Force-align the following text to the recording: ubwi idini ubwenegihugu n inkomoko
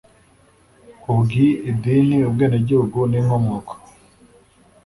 ubwi 1.11 1.45
idini 1.71 2.17
ubwenegihugu 2.29 2.99
n 3.11 3.13
inkomoko 3.19 3.73